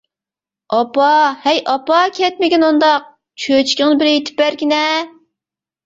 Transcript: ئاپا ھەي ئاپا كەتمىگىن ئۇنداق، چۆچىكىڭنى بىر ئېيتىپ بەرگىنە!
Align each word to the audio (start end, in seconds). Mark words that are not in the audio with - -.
ئاپا 0.77 1.09
ھەي 1.43 1.61
ئاپا 1.75 2.01
كەتمىگىن 2.17 2.67
ئۇنداق، 2.71 3.07
چۆچىكىڭنى 3.47 4.05
بىر 4.05 4.15
ئېيتىپ 4.17 4.45
بەرگىنە! 4.45 4.85